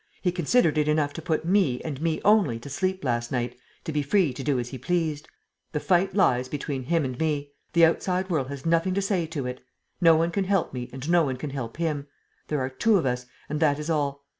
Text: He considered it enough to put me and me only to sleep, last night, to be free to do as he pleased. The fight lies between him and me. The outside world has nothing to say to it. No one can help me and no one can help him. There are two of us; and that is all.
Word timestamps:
He 0.23 0.31
considered 0.31 0.79
it 0.79 0.87
enough 0.87 1.13
to 1.13 1.21
put 1.21 1.45
me 1.45 1.79
and 1.81 2.01
me 2.01 2.19
only 2.25 2.57
to 2.61 2.71
sleep, 2.71 3.03
last 3.03 3.31
night, 3.31 3.55
to 3.83 3.91
be 3.91 4.01
free 4.01 4.33
to 4.33 4.41
do 4.43 4.57
as 4.57 4.69
he 4.69 4.79
pleased. 4.79 5.27
The 5.73 5.79
fight 5.79 6.15
lies 6.15 6.49
between 6.49 6.85
him 6.85 7.05
and 7.05 7.19
me. 7.19 7.51
The 7.73 7.85
outside 7.85 8.27
world 8.31 8.47
has 8.47 8.65
nothing 8.65 8.95
to 8.95 9.01
say 9.03 9.27
to 9.27 9.45
it. 9.45 9.61
No 10.01 10.15
one 10.15 10.31
can 10.31 10.45
help 10.45 10.73
me 10.73 10.89
and 10.91 11.07
no 11.07 11.21
one 11.23 11.37
can 11.37 11.51
help 11.51 11.77
him. 11.77 12.07
There 12.47 12.61
are 12.61 12.67
two 12.71 12.97
of 12.97 13.05
us; 13.05 13.27
and 13.47 13.59
that 13.59 13.77
is 13.77 13.91
all. 13.91 14.23